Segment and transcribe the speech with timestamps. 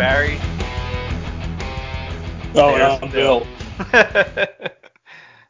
[0.00, 0.38] Barry.
[2.54, 3.46] Oh, There's and I'm Bill.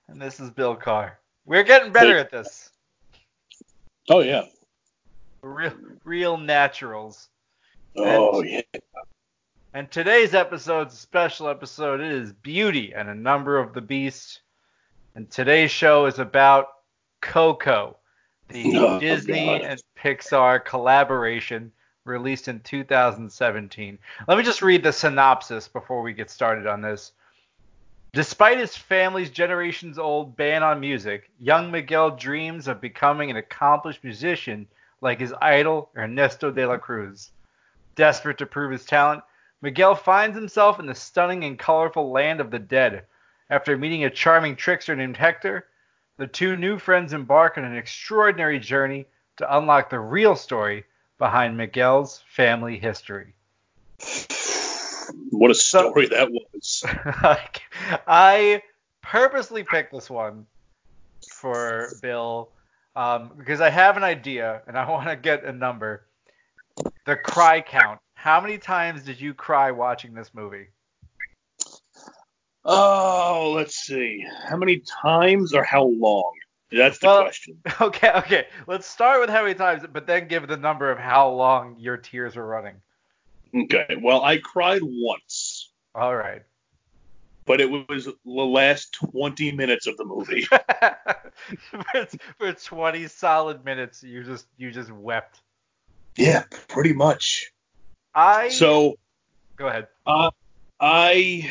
[0.08, 1.20] and this is Bill Carr.
[1.46, 2.70] We're getting better at this.
[4.08, 4.46] Oh yeah.
[5.42, 7.28] Real, real naturals.
[7.94, 8.62] Oh yeah.
[9.72, 12.00] And today's episode's a special episode.
[12.00, 14.40] It is Beauty and a Number of the Beast.
[15.14, 16.66] And today's show is about
[17.22, 17.98] Coco,
[18.48, 19.60] the Oh, Disney God.
[19.60, 21.70] and Pixar collaboration
[22.04, 23.98] released in 2017.
[24.26, 27.12] Let me just read the synopsis before we get started on this.
[28.12, 34.02] Despite his family's generations old ban on music, young Miguel dreams of becoming an accomplished
[34.02, 34.66] musician
[35.00, 37.30] like his idol Ernesto de la Cruz.
[37.94, 39.22] Desperate to prove his talent,
[39.62, 43.04] Miguel finds himself in the stunning and colorful land of the dead.
[43.50, 45.68] After meeting a charming trickster named Hector,
[46.16, 50.84] the two new friends embark on an extraordinary journey to unlock the real story
[51.20, 53.34] behind Miguel's family history.
[55.30, 56.82] What a story that was.
[58.06, 58.62] I
[59.02, 60.46] purposely picked this one
[61.28, 62.48] for Bill
[62.96, 66.06] um, because I have an idea and I want to get a number.
[67.04, 68.00] The cry count.
[68.14, 70.68] How many times did you cry watching this movie?
[72.64, 74.24] Oh, let's see.
[74.48, 76.32] How many times or how long?
[76.72, 77.58] That's the Well- question.
[77.80, 78.46] Okay, okay.
[78.66, 81.96] Let's start with how many times, but then give the number of how long your
[81.96, 82.76] tears were running.
[83.54, 83.96] Okay.
[84.00, 86.42] Well, I cried once, All right.
[87.46, 90.42] but it was the last 20 minutes of the movie.
[91.92, 92.06] for,
[92.38, 95.40] for 20 solid minutes, you just you just wept.
[96.16, 97.50] yeah, pretty much.
[98.14, 98.94] I So,
[99.56, 99.88] go ahead.
[100.06, 100.30] uh,
[100.78, 101.50] I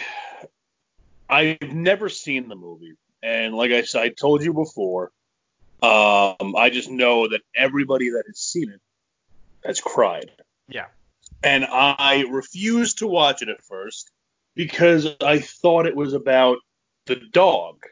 [1.29, 5.11] I've never seen the movie, and like I said, I told you before,
[5.81, 8.81] um, I just know that everybody that has seen it
[9.65, 10.31] has cried.
[10.67, 10.85] Yeah.
[11.43, 14.11] and I refused to watch it at first
[14.55, 16.57] because I thought it was about
[17.05, 17.83] the dog,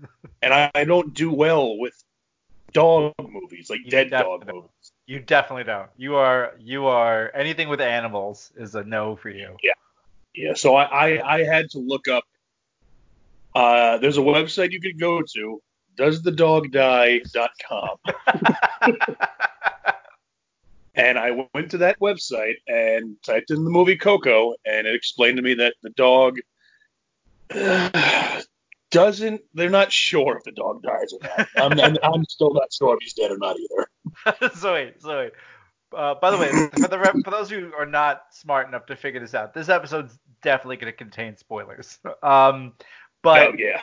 [0.42, 1.94] and I, I don't do well with
[2.72, 4.70] dog movies, like You dead dog movies.
[5.06, 5.90] You definitely don't.
[5.96, 9.56] You are you are anything with animals is a no for you.
[9.62, 9.72] Yeah.
[10.34, 12.24] Yeah, so I, I, I had to look up.
[13.54, 15.62] Uh, there's a website you could go to,
[15.96, 17.96] doesthedogdie.com.
[20.96, 25.38] And I went to that website and typed in the movie Coco, and it explained
[25.38, 26.38] to me that the dog
[28.90, 29.40] doesn't.
[29.54, 31.48] They're not sure if the dog dies or not.
[31.56, 34.50] I'm, I'm, I'm still not sure if he's dead or not either.
[34.54, 35.32] so wait, so wait.
[35.92, 39.20] Uh, by the way, for the for those who are not smart enough to figure
[39.20, 41.98] this out, this episode's definitely going to contain spoilers.
[42.22, 42.72] Um,
[43.24, 43.80] but oh yeah,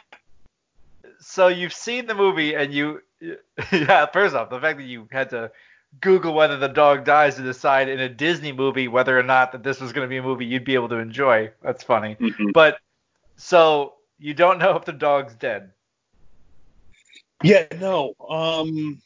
[1.20, 3.02] so you've seen the movie and you
[3.74, 5.52] yeah first off the fact that you had to
[6.00, 9.64] google whether the dog dies to decide in a disney movie whether or not that
[9.64, 12.54] this was going to be a movie you'd be able to enjoy that's funny Mhm.
[12.54, 12.78] but
[13.36, 15.74] so you don't know if the dog's dead
[17.44, 17.66] yeah.
[17.80, 19.02] No, um,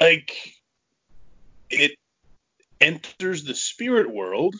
[0.00, 0.54] like
[1.70, 1.92] it
[2.80, 4.54] enters the spirit world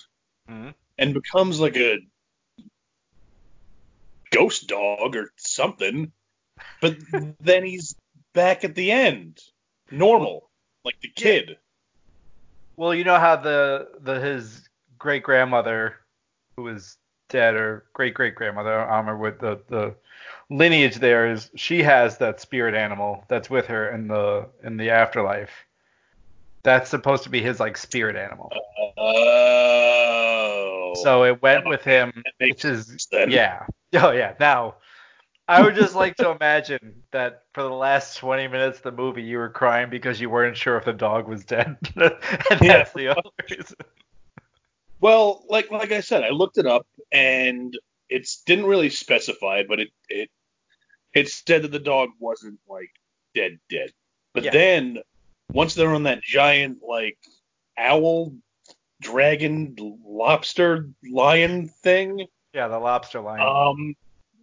[0.50, 0.74] Mhm.
[0.98, 1.98] and becomes like a
[4.30, 6.12] ghost dog or something.
[6.80, 6.96] But
[7.40, 7.94] then he's
[8.34, 9.38] back at the end,
[9.90, 10.50] normal,
[10.84, 11.56] like the kid.
[12.76, 14.68] well you know how the the his
[14.98, 15.96] great grandmother
[16.56, 16.96] who was
[17.28, 19.94] dead or great great grandmother i don't remember what the the
[20.50, 24.88] lineage there is she has that spirit animal that's with her in the in the
[24.90, 25.50] afterlife
[26.62, 28.50] that's supposed to be his like spirit animal
[28.96, 30.37] Oh.
[31.02, 33.66] So it went with him which is sense yeah.
[33.94, 34.34] Oh yeah.
[34.38, 34.76] Now
[35.48, 39.22] i would just like to imagine that for the last 20 minutes of the movie
[39.22, 41.76] you were crying because you weren't sure if the dog was dead.
[41.96, 43.76] And that's the only reason.
[45.00, 47.76] Well, like like I said, I looked it up and
[48.10, 50.30] it didn't really specify but it it
[51.14, 52.90] it said that the dog wasn't like
[53.34, 53.90] dead dead.
[54.34, 54.50] But Yeah.
[54.50, 54.98] then
[55.50, 57.18] once they're on that giant like
[57.78, 58.34] owl,
[59.00, 59.74] dragon,
[60.04, 63.94] lobster, lion thing, yeah the lobster lion um,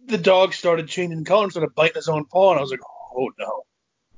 [0.06, 2.80] the dog started changing color and started biting his own paw, and I was like,
[3.16, 3.62] oh no,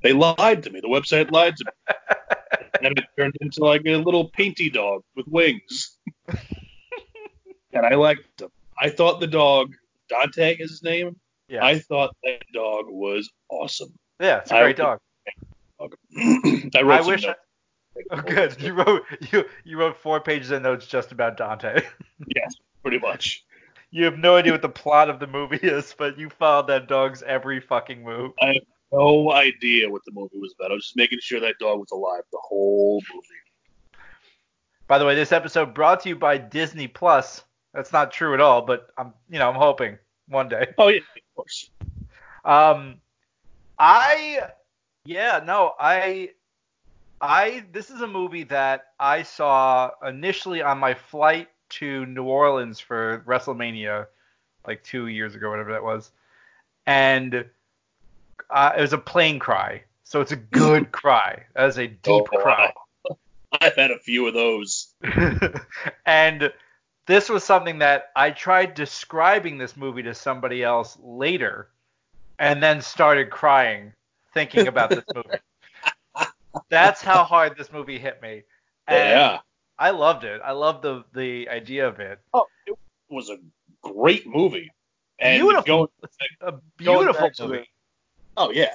[0.03, 0.81] they lied to me.
[0.81, 1.95] The website lied to me.
[2.89, 5.97] and it turned into like a little painty dog with wings.
[7.73, 8.51] and I liked him.
[8.81, 9.73] I thought the dog,
[10.09, 11.17] Dante is his name.
[11.49, 13.93] yeah I thought that dog was awesome.
[14.21, 14.99] yeah it's a great would- dog
[16.75, 17.35] I I wish I-.
[18.11, 19.03] oh good you wrote
[19.33, 21.83] you you wrote four pages of notes just about dante
[22.35, 23.45] Yes, pretty much.
[23.91, 26.89] you have no idea what the plot of the movie is but you followed that
[26.89, 28.63] dog's every fucking move I have
[28.93, 30.71] No idea what the movie was about.
[30.71, 33.27] I was just making sure that dog was alive the whole movie.
[34.87, 37.43] By the way, this episode brought to you by Disney Plus.
[37.75, 39.99] That's not true at all, but I'm you know I'm hoping
[40.29, 40.69] one day.
[40.79, 41.71] Oh yeah, of course.
[42.47, 42.97] Um,
[43.79, 44.41] I
[45.05, 46.31] yeah no I
[47.21, 52.79] I this is a movie that I saw initially on my flight to New Orleans
[52.81, 54.07] for WrestleMania
[54.67, 56.11] like two years ago, whatever that was,
[56.87, 57.45] and
[58.51, 59.83] uh, it was a plane cry.
[60.05, 61.45] So it's a good cry.
[61.55, 62.73] That is a deep Oh, cry.
[63.09, 63.17] wow.
[63.61, 64.95] I've had a few of those.
[66.07, 66.53] and
[67.07, 71.69] this was something that I tried describing this movie to somebody else later,
[72.39, 73.93] and then started crying
[74.35, 75.29] thinking about this movie.
[76.69, 78.43] That's how hard this movie hit me.
[78.87, 79.39] And yeah.
[79.79, 80.41] I loved it.
[80.45, 82.19] I loved the the idea of it.
[82.35, 82.77] Oh, it
[83.09, 83.39] was a
[83.83, 84.71] great movie.
[85.21, 85.63] And Beautiful.
[85.65, 85.89] going-
[86.41, 87.59] A beautiful movie.
[87.59, 87.65] the-
[88.37, 88.73] oh yeah.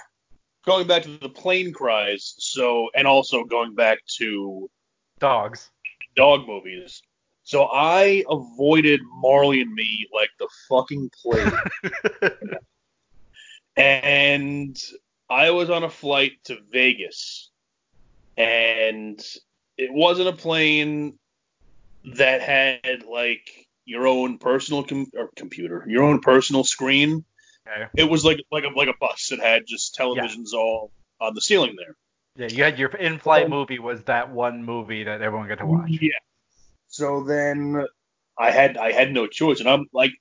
[0.65, 4.69] Going back to the plane cries, so and also going back to
[5.19, 5.71] Dogs.
[6.15, 7.01] dog movies.
[7.43, 11.53] So I avoided Marley and Me like the fucking plague.
[13.75, 14.77] and
[15.29, 17.51] I was on a flight to Vegas,
[18.37, 19.19] and
[19.77, 21.17] it wasn't a plane
[22.15, 27.23] that had like your own personal com- or computer, your own personal screen.
[27.67, 27.87] Okay.
[27.95, 29.31] It was like like a like a bus.
[29.31, 31.95] It had just televisions all on the ceiling there.
[32.35, 35.89] Yeah, you had your in-flight movie was that one movie that everyone got to watch.
[35.89, 36.09] Yeah.
[36.87, 37.85] So then
[38.37, 40.11] I had I had no choice, and I'm like,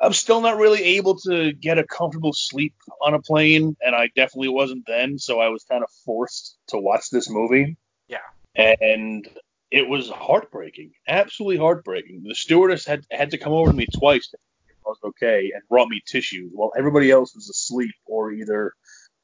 [0.00, 4.08] I'm still not really able to get a comfortable sleep on a plane, and I
[4.14, 5.18] definitely wasn't then.
[5.18, 7.76] So I was kind of forced to watch this movie.
[8.08, 8.18] Yeah.
[8.54, 9.28] And
[9.70, 12.24] it was heartbreaking, absolutely heartbreaking.
[12.26, 14.98] The stewardess had had to come over to me twice to see if I was
[15.04, 18.72] okay and brought me tissues while everybody else was asleep or either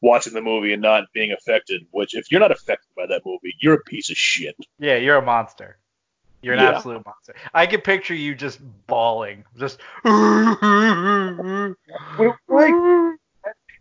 [0.01, 1.83] watching the movie and not being affected.
[1.91, 4.57] Which, if you're not affected by that movie, you're a piece of shit.
[4.79, 5.79] Yeah, you're a monster.
[6.43, 6.71] You're an Yeah.
[6.71, 7.35] absolute monster.
[7.55, 9.79] I can picture you just bawling, just.
[12.49, 13.19] like-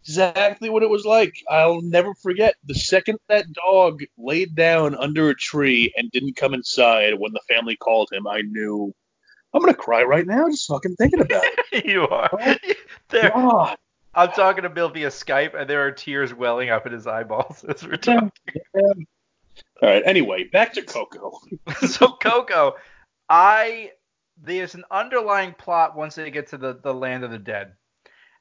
[0.04, 1.34] exactly what it was like.
[1.50, 6.54] I'll never forget the second that dog laid down under a tree and didn't come
[6.54, 8.28] inside when the family called him.
[8.28, 8.94] I knew
[9.54, 11.86] I'm gonna cry right now just fucking thinking about it.
[11.86, 12.30] you are.
[12.34, 12.56] Oh,
[13.10, 13.78] there, God,
[14.16, 17.64] I'm talking to Bill via Skype, and there are tears welling up in his eyeballs
[17.64, 18.30] as we're Yeah.
[19.82, 20.04] All right.
[20.06, 21.40] Anyway, back to Coco.
[21.88, 22.76] so Coco,
[23.30, 23.92] I
[24.44, 27.74] there's an underlying plot once they get to the, the land of the dead.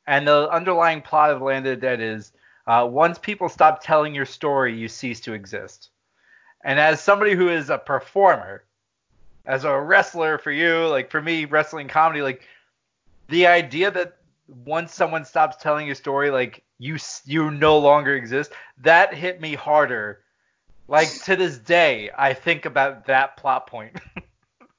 [0.06, 2.32] And the underlying plot of land of the dead is
[2.66, 5.90] uh, once people stop telling your story, you cease to exist.
[6.64, 8.64] And as somebody who is a performer,
[9.46, 12.42] as a wrestler for you, like for me, wrestling comedy, like
[13.28, 14.16] the idea that
[14.46, 19.54] once someone stops telling your story, like you you no longer exist, that hit me
[19.54, 20.20] harder.
[20.90, 23.96] Like to this day, I think about that plot point.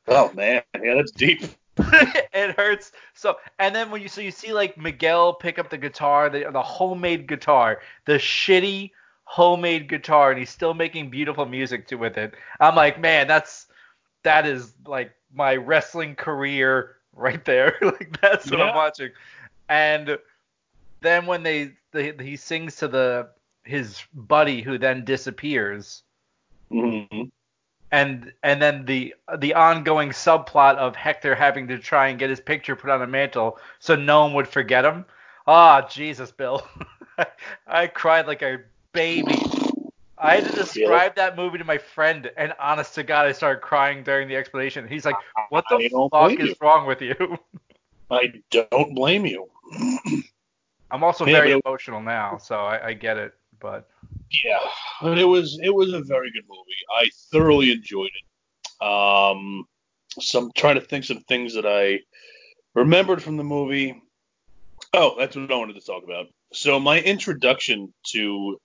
[0.07, 1.43] Oh man, yeah, that's deep.
[1.77, 5.77] it hurts so and then when you so you see like Miguel pick up the
[5.77, 8.91] guitar the the homemade guitar the shitty
[9.23, 13.67] homemade guitar and he's still making beautiful music to with it I'm like man that's
[14.23, 18.65] that is like my wrestling career right there like that's what Yeah.
[18.65, 19.11] I'm watching
[19.69, 20.17] and
[20.99, 23.29] then when they, they he sings to the
[23.63, 26.03] his buddy who then disappears
[26.69, 27.23] hmm
[27.91, 32.39] and and then the the ongoing subplot of Hector having to try and get his
[32.39, 35.05] picture put on a mantle so no one would forget him.
[35.47, 36.65] Ah, Jesus, Bill.
[37.67, 38.59] I cried like a
[38.93, 39.35] baby.
[40.17, 43.61] I had to describe that movie to my friend, and honest to God, I started
[43.61, 44.87] crying during the explanation.
[44.87, 45.17] He's like,
[45.49, 46.55] "What the fuck is you.
[46.61, 47.15] wrong with you?"
[48.11, 49.49] I don't blame you.
[50.91, 53.33] I'm also Yeah, very emotional now, so I, I get it.
[53.61, 53.87] But
[54.43, 54.59] Yeah,
[55.01, 56.71] but it was it was a very good movie.
[56.93, 58.85] I thoroughly enjoyed it.
[58.85, 59.65] Um,
[60.19, 61.99] some trying to think some things that I
[62.73, 64.01] remembered from the movie.
[64.93, 66.27] Oh, that's what I wanted to talk about.
[66.53, 68.57] So my introduction to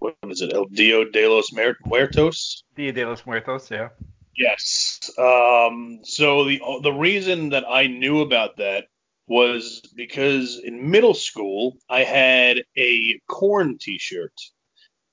[0.00, 2.64] what is it, El Dio de los Muertos?
[2.76, 3.88] Dia de los Muertos, yeah.
[4.36, 5.10] Yes.
[5.16, 8.86] Um, so the the reason that I knew about that
[9.26, 14.32] was because in middle school I had a Korn T-shirt,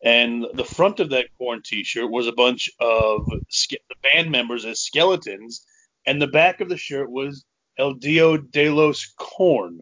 [0.04, 4.66] and the front of that Korn T-shirt was a bunch of ske- the band members
[4.66, 5.66] as skeletons,
[6.06, 7.46] and the back of the shirt was
[7.78, 9.80] El Dio de los Korn,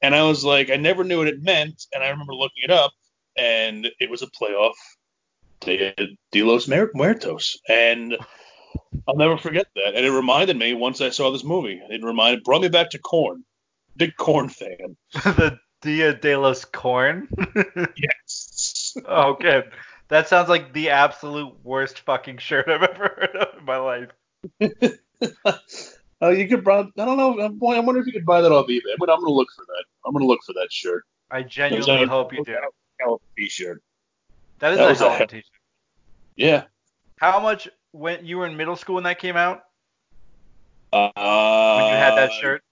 [0.00, 2.70] and I was like, I never knew what it meant, and I remember looking it
[2.70, 2.92] up,
[3.36, 4.74] and it was a playoff
[5.60, 5.94] de,
[6.32, 8.16] de los Muer- Muertos, and
[9.06, 9.94] I'll never forget that.
[9.94, 11.80] And it reminded me once I saw this movie.
[11.90, 13.44] It reminded brought me back to Korn.
[13.96, 14.96] Big Korn fan.
[15.12, 17.28] the Dia de los Korn.
[17.96, 18.96] Yes.
[19.06, 19.70] oh, good.
[20.08, 24.10] That sounds like the absolute worst fucking shirt I've ever heard of in my life.
[26.22, 26.80] uh, you could buy.
[26.80, 27.40] I don't know.
[27.40, 28.80] I'm, I wonder if you could buy that off eBay.
[28.98, 29.84] But I'm gonna look for that.
[30.04, 31.04] I'm gonna look for that shirt.
[31.30, 32.52] I genuinely a- hope you do.
[33.00, 33.82] Hell of a T-shirt.
[34.60, 35.44] That is that a hell of a t-shirt.
[36.36, 36.64] Yeah.
[37.18, 39.64] How much when you were in middle school when that came out?
[40.92, 42.62] Uh, When you had that shirt?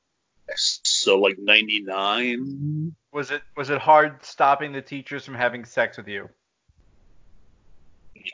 [1.04, 2.94] So like 99.
[3.12, 6.28] Was it was it hard stopping the teachers from having sex with you?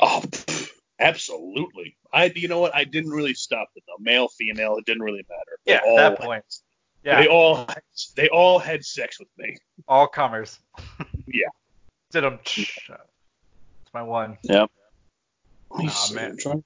[0.00, 0.68] Oh, pff,
[1.00, 1.96] absolutely.
[2.12, 2.74] I, you know what?
[2.74, 4.02] I didn't really stop it though.
[4.02, 5.58] Male, female, it didn't really matter.
[5.66, 6.44] They Yeah, at all, that point.
[7.04, 7.66] Yeah, They all,
[8.14, 9.56] they all had sex with me.
[9.88, 10.58] all comers.
[11.32, 11.46] Yeah.
[12.10, 12.40] Did them.
[12.44, 12.80] It's
[13.94, 14.36] my one.
[14.48, 14.68] Let
[15.78, 16.36] me Aw, man.
[16.36, 16.64] Trying-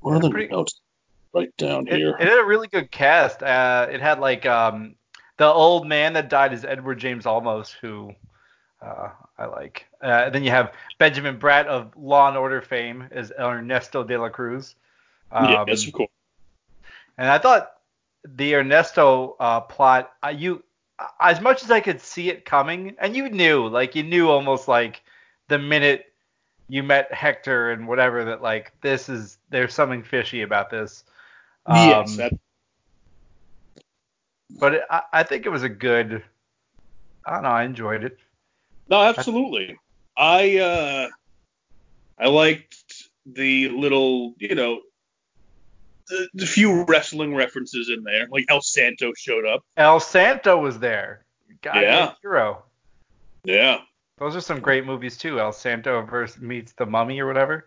[0.00, 0.80] What are the Pretty- notes?
[1.32, 2.16] Right down It, here.
[2.18, 3.40] it had a really good cast.
[3.44, 4.96] Uh, it had like um,
[5.40, 8.12] the old man that died is Edward James Olmos, who
[8.82, 9.86] uh, I like.
[10.02, 14.28] Uh, then you have Benjamin Bratt of Law and Order fame as Ernesto de la
[14.28, 14.74] Cruz.
[15.32, 16.10] Um, yeah, yes, of course.
[17.16, 17.72] And I thought
[18.22, 20.62] the Ernesto uh, plot, uh, you
[21.18, 24.68] as much as I could see it coming, and you knew, like you knew almost
[24.68, 25.00] like
[25.48, 26.12] the minute
[26.68, 31.02] you met Hector and whatever that like this is there's something fishy about this.
[31.66, 32.32] yes, Um, that,
[34.58, 36.22] but it, I, I think it was a good.
[37.24, 37.50] I don't know.
[37.50, 38.18] I enjoyed it.
[38.88, 39.78] no, absolutely.
[40.16, 41.08] I uh,
[42.18, 42.74] I liked
[43.26, 44.80] the little, you know,
[46.08, 48.26] the, the few wrestling references in there.
[48.30, 49.62] Like El Santo showed up.
[49.76, 51.24] El Santo was there.
[51.62, 52.12] God, Yeah.
[52.22, 52.64] hero.
[53.44, 53.78] Yeah,
[54.18, 55.40] Those are some great movies too.
[55.40, 57.66] El Santo versus meets the Mummy or whatever.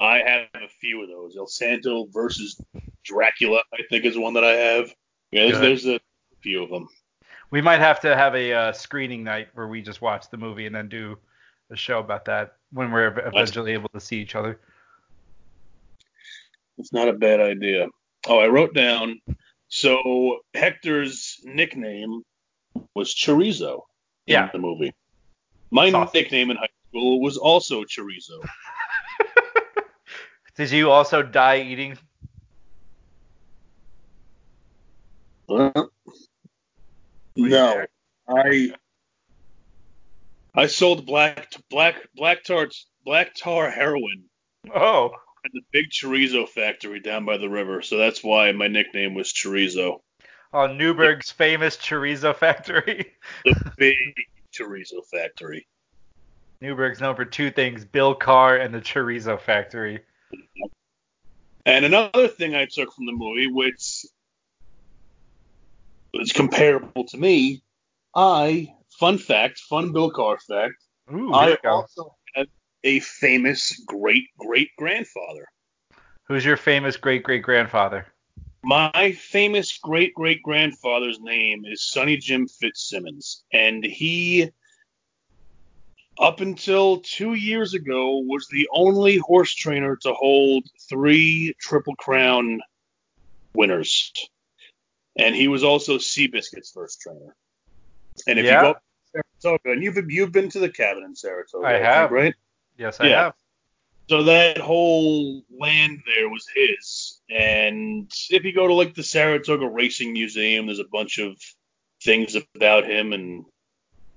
[0.00, 1.36] I have a few of those.
[1.36, 2.60] El Santo versus
[3.04, 4.92] Dracula, I think, is one that I have.
[5.32, 6.00] Yeah, there's, there's a
[6.40, 6.88] few of them.
[7.50, 10.66] We might have to have a uh, screening night where we just watch the movie
[10.66, 11.18] and then do
[11.70, 14.60] a show about that when we're eventually able to see each other.
[16.78, 17.86] It's not a bad idea.
[18.28, 19.20] Oh, I wrote down.
[19.68, 22.22] So Hector's nickname
[22.94, 23.82] was Chorizo
[24.26, 24.50] in Yeah.
[24.52, 24.92] the movie.
[25.70, 26.14] My Sausage.
[26.14, 28.44] nickname in high school was also Chorizo.
[30.56, 31.98] Did you also die eating?
[35.48, 35.90] No.
[38.28, 38.70] I
[40.54, 44.24] I sold black black black tarts black tar heroin
[44.74, 45.10] Oh,
[45.44, 47.82] at the big chorizo factory down by the river.
[47.82, 50.00] So that's why my nickname was Chorizo.
[50.52, 53.12] oh, Newburgh's famous chorizo factory.
[53.44, 53.96] The big
[54.52, 55.68] chorizo factory.
[56.60, 60.00] Newburgh's known for two things: Bill Carr and the chorizo factory.
[61.64, 64.04] And another thing I took from the movie, which
[66.20, 67.62] is comparable to me,
[68.14, 70.74] I fun fact, fun Bill Carr fact,
[71.12, 72.48] Ooh, I also had
[72.82, 75.46] a famous great great grandfather.
[76.24, 78.06] Who's your famous great great grandfather?
[78.62, 84.50] My famous great great grandfather's name is Sonny Jim Fitzsimmons, and he,
[86.18, 92.60] up until two years ago, was the only horse trainer to hold three Triple Crown
[93.54, 94.12] winners,
[95.18, 97.34] and he was also Seabiscuit's first trainer.
[98.26, 98.54] And if Yeah.
[98.54, 102.10] you go to Saratoga, and you've you've been to the cabin in Saratoga, I have.
[102.10, 102.34] right?
[102.78, 103.22] Yes, I Yeah.
[103.24, 103.34] have.
[104.08, 107.20] So that whole land there was his.
[107.28, 111.36] And if you go to like the Saratoga Racing Museum, there's a bunch of
[112.02, 113.44] things about him and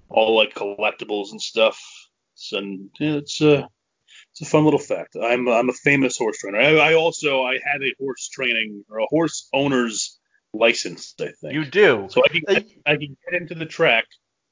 [0.10, 1.80] all like collectibles and stuff.
[2.36, 3.68] So, and yeah, it's a
[4.32, 5.16] it's a fun little fact.
[5.16, 6.60] I'm I'm a famous horse trainer.
[6.60, 10.19] I, I also I had a horse training or a horse owner's
[10.54, 11.14] license.
[11.20, 12.08] I think You do.
[12.10, 12.24] so.
[12.24, 14.06] I can I, I can get into the track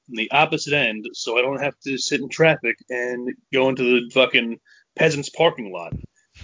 [0.06, 3.84] from the opposite end, so I don't have to sit in traffic and go into
[3.84, 4.60] the fucking
[4.96, 5.94] peasants parking lot.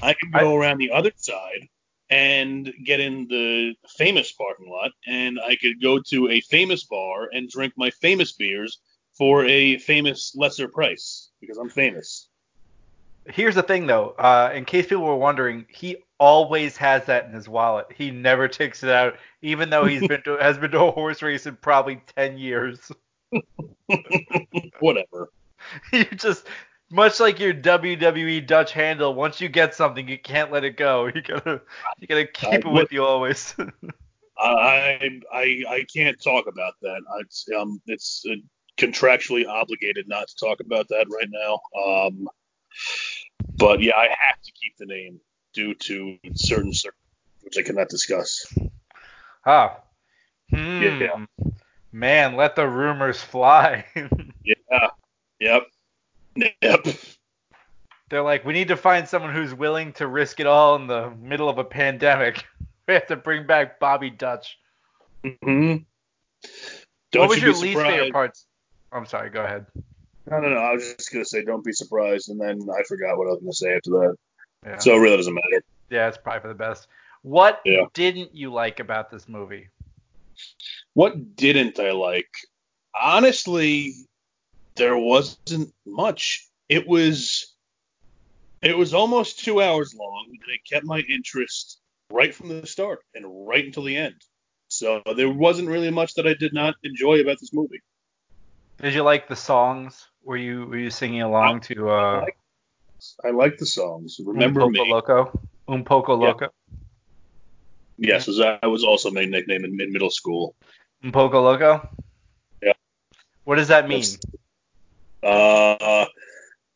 [0.02, 1.68] I can go around the other side
[2.10, 7.30] and get in the famous parking lot, and I could go to a famous bar
[7.32, 8.80] and drink my famous beers
[9.18, 12.28] for a famous lesser price because I'm famous.
[13.26, 14.10] Here's the thing, though.
[14.10, 17.88] Uh, in case people were wondering, he always has that in his wallet.
[17.96, 21.22] He never takes it out, even though he's been to, has been to a horse
[21.22, 22.92] race in probably ten years.
[24.80, 25.32] Whatever.
[25.92, 26.48] you just
[26.92, 29.16] much like your WWE Dutch handle.
[29.16, 31.08] Once you get something, you can't let it go.
[31.16, 31.62] You gotta
[32.00, 33.56] you gotta keep I it with you always.
[34.38, 37.02] I I I can't talk about that.
[37.22, 38.36] It's um it's uh,
[38.78, 41.60] contractually obligated not to talk about that right now.
[41.86, 42.28] Um,
[43.58, 45.20] but yeah, I have to keep the name
[45.54, 47.00] due to certain circumstances
[47.44, 48.46] which I cannot discuss.
[49.46, 49.80] ah.
[50.50, 50.82] Hmm.
[50.82, 51.26] Yeah.
[51.92, 53.86] Man, let the rumors fly.
[54.46, 54.90] Yeah.
[55.40, 55.68] Yep.
[56.62, 56.88] Yep.
[58.10, 61.12] They're like, we need to find someone who's willing to risk it all in the
[61.22, 62.44] middle of a pandemic.
[62.86, 64.58] We have to bring back Bobby Dutch.
[65.42, 65.78] hmm
[67.14, 68.46] what was your least favorite parts?
[68.92, 69.30] I'm sorry.
[69.30, 69.66] Go ahead.
[70.30, 70.58] No, no, no.
[70.58, 73.40] I was just gonna say, don't be surprised, and then I forgot what I was
[73.40, 74.18] gonna say after that.
[74.66, 74.78] Yeah.
[74.78, 75.64] So it really doesn't matter.
[75.90, 76.88] Yeah, it's probably for the best.
[77.22, 77.86] What Yeah.
[77.94, 79.70] didn't you like about this movie?
[80.94, 82.30] What didn't I like?
[83.00, 83.94] Honestly,
[84.76, 86.48] there wasn't much.
[86.70, 87.54] It was
[88.62, 91.80] it was almost two hours long, and it kept my interest
[92.10, 94.16] right from the start and right until the end.
[94.70, 97.82] So there wasn't really much that I did not enjoy about this movie.
[98.82, 100.08] Did you like the songs?
[100.24, 102.26] Were you were you singing along to uh
[103.24, 104.20] like- I like the songs.
[104.24, 104.80] Remember Un me?
[104.80, 105.40] Poco Loco?
[105.68, 106.28] Un Poco Yeah.
[106.28, 106.50] Loco?
[107.98, 110.56] Yes, as I was also my nickname in, in middle school.
[111.04, 111.88] Un Poco Loco?
[112.62, 112.74] Yeah.
[113.44, 114.04] What does that mean?
[115.22, 116.06] Uh,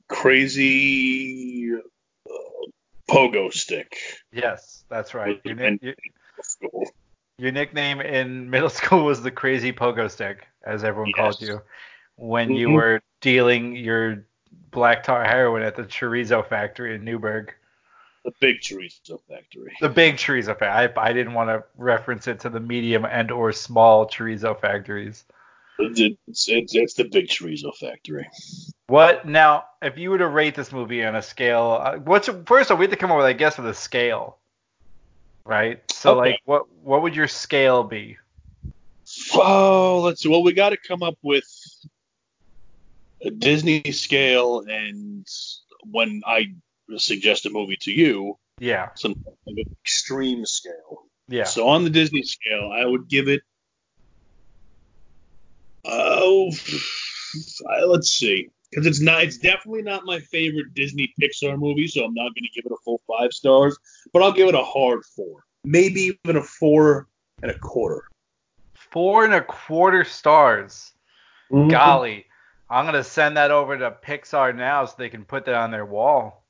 [0.07, 2.29] crazy uh,
[3.09, 3.97] pogo stick.
[4.31, 5.39] Yes, that's right.
[5.43, 5.93] Your, your,
[7.37, 11.61] your nickname in middle school was the Crazy Pogo Stick, as everyone called you,
[12.15, 12.73] when you Mhm.
[12.73, 14.25] were dealing your
[14.71, 17.53] black tar heroin at the chorizo factory in Newburgh.
[18.25, 19.75] The big chorizo factory.
[19.79, 20.67] The big chorizo factory.
[20.67, 25.23] I, I didn't want to reference it to the medium and or small chorizo factories.
[25.79, 28.27] It's, it's, it's the big chorizo factory.
[28.87, 29.65] What now?
[29.81, 32.77] If you were to rate this movie on a scale, uh, what's first of all
[32.77, 34.37] we have to come up with, I guess, with a scale,
[35.45, 35.81] right?
[35.91, 36.31] So Okay.
[36.31, 38.17] like, what what would your scale be?
[39.33, 40.29] Oh, let's see.
[40.29, 41.45] Well, we got to come up with
[43.37, 45.25] Disney scale, and
[45.83, 46.47] when I
[46.97, 49.15] suggest a movie to you, Yeah, some
[49.83, 51.05] extreme scale.
[51.27, 51.43] yeah.
[51.45, 53.41] So on the Disney scale, I would give it.
[55.85, 56.51] Oh,
[57.69, 59.23] I- let's see, because it's not.
[59.23, 62.71] It's definitely not my favorite Disney Pixar movie, so I'm not going to give it
[62.71, 63.77] a full five stars.
[64.13, 67.07] But I'll give it a hard four, maybe even a four
[67.41, 68.03] and a quarter.
[68.75, 70.93] Four and a quarter stars.
[71.51, 71.69] Mm-hmm.
[71.69, 72.25] Golly,
[72.69, 75.85] I'm gonna send that over to Pixar now so they can put that on their
[75.85, 76.43] wall.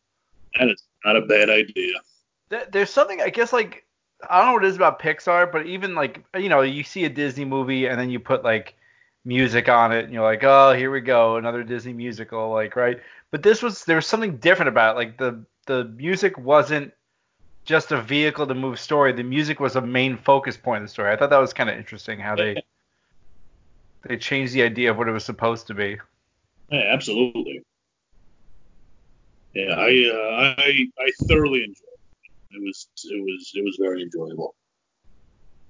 [0.58, 1.94] That is not a bad idea.
[2.72, 3.86] There's something I guess like
[4.28, 7.06] I don't know what it is about Pixar, but even like you know you see
[7.06, 8.76] a Disney movie and then you put like
[9.26, 13.00] music on it and you're like oh here we go another Disney musical like right.
[13.30, 15.00] But this was there was something different about it.
[15.00, 16.94] Like the the music wasn't
[17.66, 19.12] just a vehicle to move story.
[19.12, 21.12] The music was a main focus point of the story.
[21.12, 22.64] I thought that was kind of interesting how they
[24.08, 25.98] they changed the idea of what it was supposed to be.
[26.70, 27.62] Yeah, absolutely.
[29.54, 31.98] Yeah, I uh, I I thoroughly enjoyed
[32.52, 32.58] it.
[32.58, 34.56] It was it was it was very enjoyable.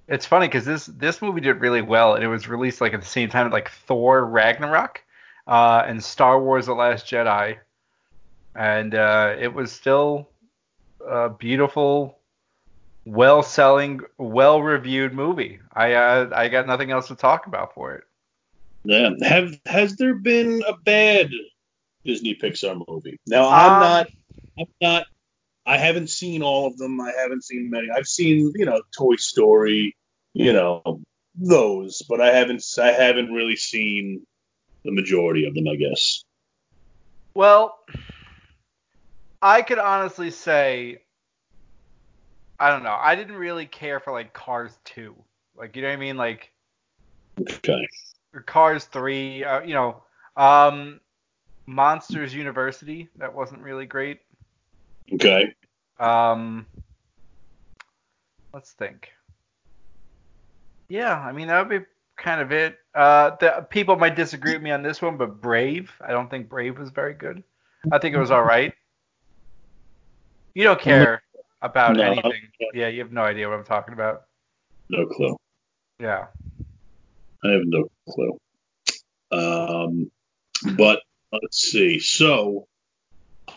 [0.08, 3.00] It's funny because this this movie did really well, and it was released like at
[3.00, 5.02] the same time like Thor Ragnarok,
[5.46, 7.58] uh, and Star Wars: The Last Jedi,
[8.54, 10.28] and uh, it was still
[11.06, 12.18] a beautiful,
[13.04, 15.60] well-selling, well-reviewed movie.
[15.72, 18.04] I uh, I got nothing else to talk about for it.
[18.88, 19.10] Yeah.
[19.20, 21.30] Have has there been a bad
[22.06, 23.18] Disney Pixar movie?
[23.26, 24.08] Now I'm Um, not
[24.58, 25.06] I'm not
[25.66, 26.98] I haven't seen all of them.
[26.98, 27.88] I haven't seen many.
[27.94, 29.94] I've seen, you know, Toy Story,
[30.32, 31.02] you know,
[31.34, 34.26] those, but I haven't I haven't really seen
[34.84, 36.24] the majority of them, I guess.
[37.34, 37.78] Well,
[39.42, 41.02] I could honestly say,
[42.58, 42.96] I don't know.
[42.98, 45.14] I didn't really care for like Cars 2.
[45.54, 46.16] Like, you know what I mean?
[46.16, 46.50] Like.
[47.38, 47.86] Okay.
[48.46, 50.02] Cars 3, uh, you know,
[50.36, 51.00] um,
[51.66, 54.20] Monsters University, that wasn't really great.
[55.12, 55.54] Okay.
[55.98, 56.66] Um,
[58.52, 59.10] let's think.
[60.88, 61.86] Yeah, I mean, that would be
[62.16, 62.78] kind of it.
[62.94, 66.48] Uh, the, people might disagree with me on this one, but Brave, I don't think
[66.48, 67.42] Brave was very good.
[67.92, 68.72] I think it was all right.
[70.54, 71.22] You don't care
[71.62, 72.02] about No.
[72.02, 72.48] anything.
[72.74, 74.24] Yeah, you have no idea what I'm talking about.
[74.88, 75.36] No clue.
[76.00, 76.26] Yeah.
[77.44, 78.38] I have no clue.
[79.30, 80.10] Um,
[80.76, 82.00] but let's see.
[82.00, 82.66] So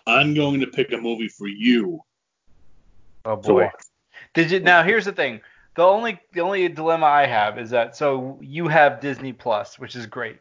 [0.05, 2.01] I'm going to pick a movie for you.
[3.25, 3.69] Oh boy.
[4.33, 4.83] Did you now?
[4.83, 5.41] Here's the thing.
[5.75, 9.95] The only the only dilemma I have is that so you have Disney Plus, which
[9.95, 10.37] is great.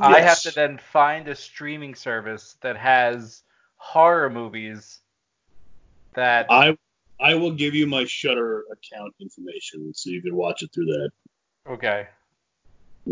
[0.00, 0.14] Yes.
[0.14, 3.42] I have to then find a streaming service that has
[3.76, 5.00] horror movies
[6.14, 6.76] that I
[7.20, 11.10] I will give you my Shudder account information so you can watch it through that.
[11.68, 12.06] okay.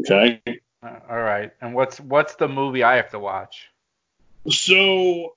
[0.01, 0.41] Okay.
[0.83, 1.51] Uh, all right.
[1.61, 3.69] And what's what's the movie I have to watch?
[4.49, 5.35] So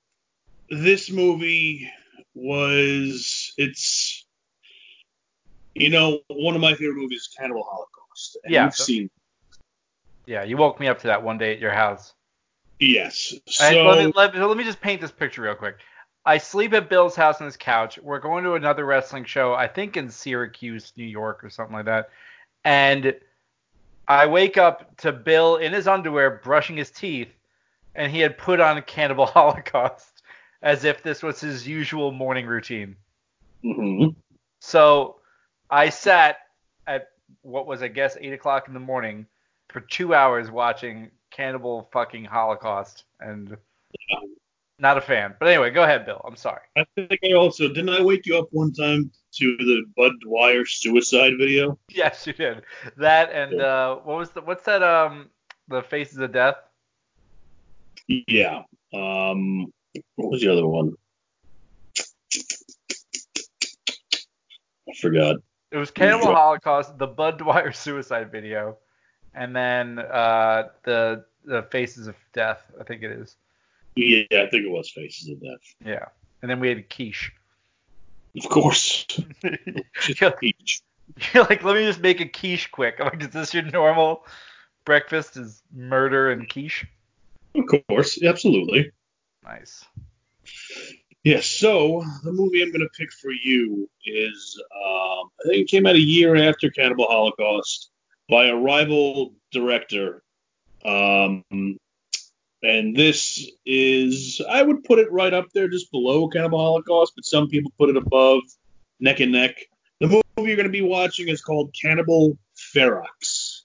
[0.70, 1.90] this movie
[2.34, 4.24] was it's
[5.74, 8.38] you know one of my favorite movies is Cannibal Holocaust.
[8.44, 8.64] And Yeah.
[8.64, 9.10] You've seen
[10.26, 12.14] Yeah, you woke me up to that one day at your house.
[12.78, 13.34] Yes.
[13.46, 15.76] So And let, me, let, let me just paint this picture real quick.
[16.24, 17.98] I sleep at Bill's house on his couch.
[18.00, 21.86] We're going to another wrestling show, I think in Syracuse, New York, or something like
[21.86, 22.10] that.
[22.64, 23.14] And
[24.12, 27.32] I wake up to Bill in his underwear brushing his teeth,
[27.94, 30.22] and he had put on Cannibal Holocaust
[30.62, 32.96] as if this was his usual morning routine.
[33.64, 34.14] Mhm.
[34.60, 35.16] So
[35.70, 36.36] I sat
[36.86, 37.08] at
[37.40, 39.26] what was, I guess, 8 o'clock in the morning
[39.70, 43.56] for two hours watching Cannibal fucking Holocaust, and
[44.78, 45.34] not a fan.
[45.38, 46.20] But anyway, go ahead, Bill.
[46.24, 46.60] I'm sorry.
[46.76, 50.64] I think I also didn't I wake you up one time to the Budd Dwyer
[50.66, 51.78] suicide video?
[51.88, 52.62] Yes, you did.
[52.96, 54.82] That and uh, what was the what's that?
[54.82, 55.30] Um,
[55.68, 56.56] the Faces of Death.
[58.08, 58.62] Yeah.
[58.92, 59.72] Um,
[60.16, 60.94] what was the other one?
[64.88, 65.36] I forgot.
[65.70, 66.34] It was Cannibal.
[66.34, 68.76] Holocaust, the Budd Dwyer suicide video,
[69.34, 72.62] and then uh, the the Faces of Death.
[72.80, 73.36] I think it is.
[73.96, 75.74] Yeah, I think it was Faces of Death.
[75.84, 76.06] Yeah.
[76.40, 77.32] And then we had quiche.
[78.36, 79.06] Of course.
[79.42, 80.34] You're
[81.34, 82.96] you're like, let me just make a quiche quick.
[82.98, 84.24] I'm like, is this your normal
[84.84, 85.36] breakfast?
[85.36, 86.86] Is murder and quiche?
[87.54, 88.92] Of course, absolutely.
[89.44, 89.84] Nice.
[91.22, 91.46] Yes.
[91.46, 95.86] So the movie I'm going to pick for you is, um, I think it came
[95.86, 97.90] out a year after Cannibal Holocaust
[98.28, 100.22] by a rival director.
[100.84, 101.44] Um,
[102.62, 107.24] and this is, I would put it right up there, just below Cannibal Holocaust, but
[107.24, 108.40] some people put it above,
[109.00, 109.56] neck and neck.
[110.00, 112.36] The movie you're going to be watching is called Cannibal
[112.74, 113.62] Ferox.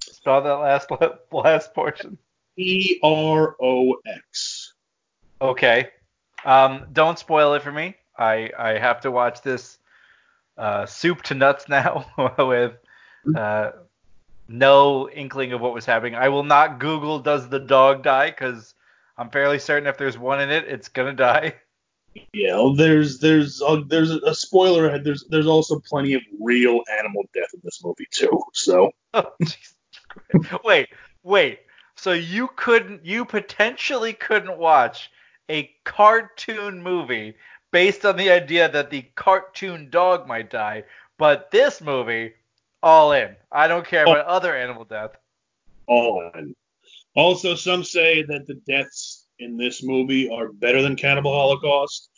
[0.00, 0.88] Saw that last
[1.32, 2.18] last portion.
[2.56, 4.74] E R O X.
[5.40, 5.90] Okay.
[6.44, 7.96] Um, don't spoil it for me.
[8.18, 9.78] I I have to watch this
[10.56, 12.06] uh, soup to nuts now
[12.38, 12.72] with
[13.36, 13.70] uh,
[14.48, 16.14] no inkling of what was happening.
[16.14, 18.74] I will not Google does the dog die because
[19.18, 21.54] I'm fairly certain if there's one in it, it's gonna die.
[22.32, 25.04] Yeah, well, there's there's uh, there's a, a spoiler ahead.
[25.04, 28.40] There's there's also plenty of real animal death in this movie too.
[28.54, 30.88] So Oh, wait,
[31.22, 31.60] wait.
[31.96, 35.10] So you couldn't, you potentially couldn't watch
[35.48, 37.34] a cartoon movie
[37.70, 40.84] based on the idea that the cartoon dog might die,
[41.18, 42.34] but this movie,
[42.82, 43.36] all in.
[43.50, 44.12] I don't care oh.
[44.12, 45.16] about other animal death.
[45.86, 46.54] all in.
[47.14, 52.10] Also, some say that the deaths in this movie are better than Cannibal Holocaust.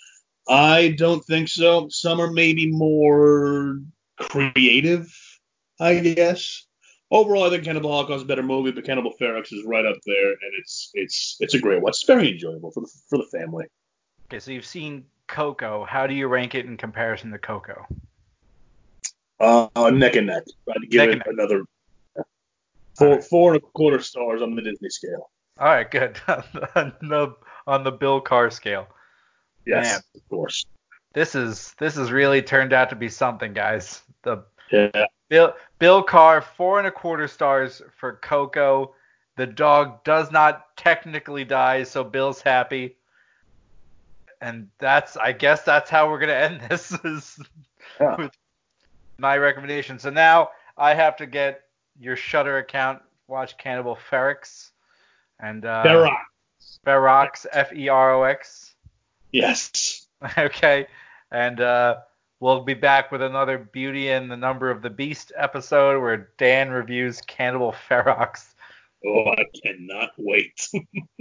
[0.48, 1.88] I don't think so.
[1.88, 3.80] Some are maybe more
[4.18, 5.12] creative,
[5.78, 6.64] I guess.
[7.10, 9.96] Overall, I think Cannibal Holocaust is a better movie, but Cannibal Ferox is right up
[10.04, 11.92] there, and it's it's it's a great watch.
[11.92, 13.66] It's very enjoyable for the for the family.
[14.26, 15.84] Okay, so you've seen Coco.
[15.84, 17.86] How do you rank it in comparison to Coco?
[19.40, 20.42] Uh, neck and neck.
[20.68, 21.62] I'd give Neck it another
[22.96, 23.24] four Alright.
[23.24, 25.30] four and a quarter stars on the Disney scale.
[25.58, 26.20] All right, good.
[26.74, 27.34] on the
[27.66, 28.88] on the Bill Carr scale.
[29.66, 30.00] Yes, Man.
[30.16, 30.66] of course.
[31.14, 34.02] This is this has really turned out to be something, guys.
[34.22, 38.94] The Yeah, Bill Bill Carr, four and a quarter stars for Coco.
[39.36, 42.96] The dog does not technically die, so Bill's happy.
[44.40, 47.38] And that's I guess that's how we're gonna end this is
[48.00, 48.16] Yeah.
[48.16, 48.32] with
[49.18, 49.98] my recommendation.
[49.98, 51.62] So now I have to get
[51.98, 54.70] your Shudder account, watch Cannibal Ferox
[55.40, 56.16] and uh Ferox.
[56.86, 58.74] Ferox F E R O X.
[59.32, 60.06] Yes.
[60.38, 60.86] okay.
[61.30, 61.96] And uh,
[62.40, 66.70] we'll be back with another Beauty and the Number of the Beast episode where Dan
[66.70, 68.54] reviews Cannibal Ferox.
[69.06, 70.68] Oh, I cannot wait.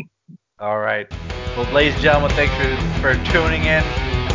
[0.60, 1.08] All right.
[1.56, 3.84] Well, ladies and gentlemen, thanks for, for tuning in.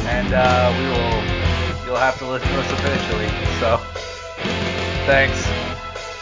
[0.07, 1.32] And uh, we will,
[1.93, 3.29] you'll have to listen to us eventually.
[3.61, 3.77] So,
[5.05, 5.47] thanks.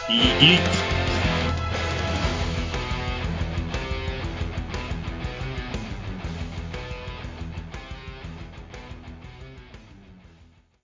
[0.09, 0.80] Yeet.